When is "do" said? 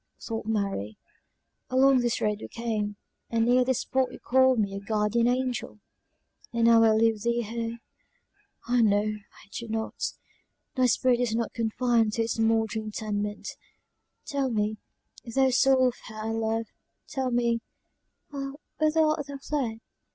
9.51-9.67